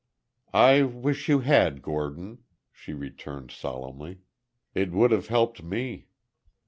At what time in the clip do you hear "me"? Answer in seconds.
5.61-6.07